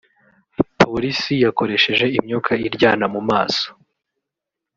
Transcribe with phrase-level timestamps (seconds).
[0.81, 3.67] polisi yakoresheje imyuka iryana mu maso